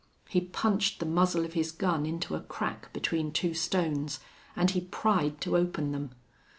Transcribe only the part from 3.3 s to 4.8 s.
two stones, and